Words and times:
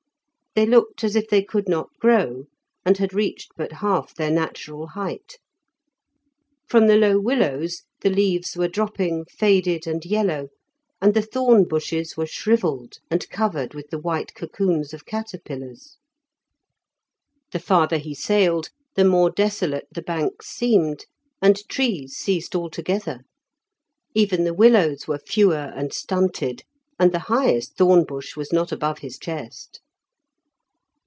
They 0.53 0.65
looked 0.65 1.05
as 1.05 1.15
if 1.15 1.29
they 1.29 1.45
could 1.45 1.69
not 1.69 1.87
grow, 1.97 2.43
and 2.83 2.97
had 2.97 3.13
reached 3.13 3.53
but 3.55 3.71
half 3.71 4.13
their 4.13 4.29
natural 4.29 4.87
height. 4.87 5.37
From 6.67 6.87
the 6.87 6.97
low 6.97 7.17
willows 7.21 7.83
the 8.01 8.09
leaves 8.09 8.57
were 8.57 8.67
dropping, 8.67 9.23
faded 9.31 9.87
and 9.87 10.03
yellow, 10.03 10.49
and 11.01 11.13
the 11.13 11.21
thorn 11.21 11.63
bushes 11.63 12.17
were 12.17 12.25
shrivelled 12.25 12.97
and 13.09 13.29
covered 13.29 13.73
with 13.73 13.91
the 13.91 13.97
white 13.97 14.33
cocoons 14.35 14.93
of 14.93 15.05
caterpillars. 15.05 15.95
The 17.53 17.59
farther 17.59 17.97
he 17.97 18.13
sailed 18.13 18.71
the 18.95 19.05
more 19.05 19.29
desolate 19.31 19.87
the 19.93 20.01
banks 20.01 20.47
seemed, 20.49 21.05
and 21.41 21.55
trees 21.69 22.17
ceased 22.17 22.57
altogether. 22.57 23.21
Even 24.13 24.43
the 24.43 24.53
willows 24.53 25.07
were 25.07 25.17
fewer 25.25 25.71
and 25.73 25.93
stunted, 25.93 26.63
and 26.99 27.13
the 27.13 27.19
highest 27.19 27.77
thorn 27.77 28.03
bush 28.03 28.35
was 28.35 28.51
not 28.51 28.73
above 28.73 28.97
his 28.99 29.17
chest. 29.17 29.79